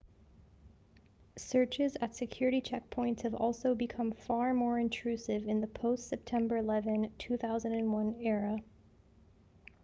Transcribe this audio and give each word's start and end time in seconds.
searches 1.37 1.95
at 2.01 2.15
security 2.15 2.59
checkpoints 2.59 3.21
have 3.21 3.35
also 3.35 3.75
become 3.75 4.11
far 4.11 4.51
more 4.51 4.79
intrusive 4.79 5.45
in 5.47 5.61
the 5.61 5.67
post-september 5.67 6.57
11 6.57 7.13
2001 7.19 8.15
era 8.23 8.57